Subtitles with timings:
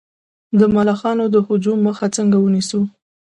[0.59, 2.83] د ملخانو د هجوم مخه څنګه ونیسم؟